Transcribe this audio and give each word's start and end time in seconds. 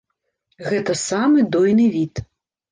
Гэта 0.69 0.97
самы 1.09 1.47
дойны 1.53 1.89
від. 2.01 2.27